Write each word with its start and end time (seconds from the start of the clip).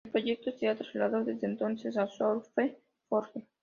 El 0.03 0.09
proyecto 0.13 0.51
se 0.51 0.67
ha 0.67 0.75
trasladado 0.75 1.23
desde 1.23 1.45
entonces 1.45 1.95
a 1.95 2.07
"SourceForge". 2.07 3.45